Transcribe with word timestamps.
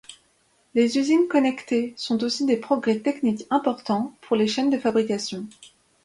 Les 0.73 0.97
usines 0.97 1.27
connectées 1.27 1.93
sont 1.95 2.23
aussi 2.23 2.47
des 2.47 2.57
progrès 2.57 2.97
techniques 3.01 3.45
importants 3.51 4.15
pour 4.21 4.35
les 4.35 4.47
chaines 4.47 4.71
de 4.71 4.79
fabrication. 4.79 5.45